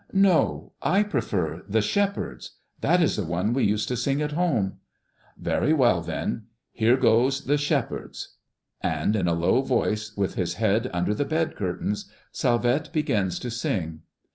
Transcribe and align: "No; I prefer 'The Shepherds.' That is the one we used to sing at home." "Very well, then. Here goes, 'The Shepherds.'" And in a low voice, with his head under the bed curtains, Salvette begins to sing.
"No; 0.13 0.71
I 0.81 1.03
prefer 1.03 1.63
'The 1.69 1.81
Shepherds.' 1.83 2.53
That 2.79 3.03
is 3.03 3.17
the 3.17 3.23
one 3.23 3.53
we 3.53 3.63
used 3.65 3.87
to 3.89 3.95
sing 3.95 4.19
at 4.19 4.31
home." 4.31 4.79
"Very 5.37 5.73
well, 5.73 6.01
then. 6.01 6.45
Here 6.71 6.97
goes, 6.97 7.41
'The 7.45 7.57
Shepherds.'" 7.57 8.29
And 8.81 9.15
in 9.15 9.27
a 9.27 9.35
low 9.35 9.61
voice, 9.61 10.17
with 10.17 10.33
his 10.33 10.55
head 10.55 10.89
under 10.91 11.13
the 11.13 11.23
bed 11.25 11.55
curtains, 11.55 12.09
Salvette 12.31 12.91
begins 12.91 13.37
to 13.41 13.51
sing. 13.51 14.01